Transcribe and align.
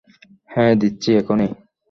হ্যাঁঁ 0.49 0.73
দিচ্ছি 0.75 1.09
এখনি। 1.17 1.47